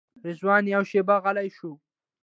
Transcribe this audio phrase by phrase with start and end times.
[0.25, 1.71] رضوان یوه شېبه غلی شو.